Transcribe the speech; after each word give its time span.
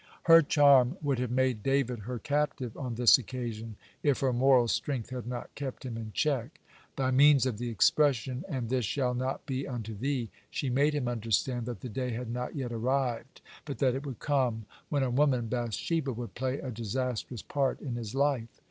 Her 0.23 0.41
charm 0.41 0.97
would 1.03 1.19
have 1.19 1.29
made 1.29 1.61
David 1.61 1.99
her 1.99 2.17
captive 2.17 2.75
on 2.75 2.95
this 2.95 3.19
occasion, 3.19 3.75
if 4.01 4.21
her 4.21 4.33
moral 4.33 4.67
strength 4.67 5.11
had 5.11 5.27
not 5.27 5.53
kept 5.53 5.85
him 5.85 5.95
in 5.95 6.11
check. 6.11 6.59
By 6.95 7.11
means 7.11 7.45
of 7.45 7.59
the 7.59 7.69
expression, 7.69 8.43
"And 8.49 8.67
this 8.69 8.83
shall 8.83 9.13
not 9.13 9.45
be 9.45 9.67
unto 9.67 9.93
thee," 9.93 10.31
she 10.49 10.71
made 10.71 10.95
him 10.95 11.07
understand 11.07 11.67
that 11.67 11.81
the 11.81 11.87
day 11.87 12.13
had 12.13 12.31
not 12.31 12.55
yet 12.55 12.71
arrived, 12.71 13.41
but 13.63 13.77
that 13.77 13.93
it 13.93 14.03
would 14.03 14.17
come, 14.17 14.65
when 14.89 15.03
a 15.03 15.11
woman, 15.11 15.45
Bath 15.49 15.75
sheba, 15.75 16.11
would 16.13 16.33
play 16.33 16.57
a 16.57 16.71
disastrous 16.71 17.43
part 17.43 17.79
in 17.79 17.93
his 17.93 18.15
life. 18.15 18.47